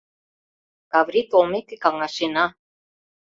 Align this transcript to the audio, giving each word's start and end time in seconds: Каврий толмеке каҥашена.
Каврий 0.91 1.25
толмеке 1.31 1.75
каҥашена. 1.83 2.45